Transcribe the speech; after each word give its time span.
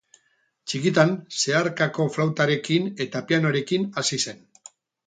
Txikitan 0.71 1.13
zeharkako 1.41 2.09
flautarekin 2.17 2.91
eta 3.07 3.25
pianoarekin 3.31 3.89
hasi 4.03 4.25
zen. 4.27 4.47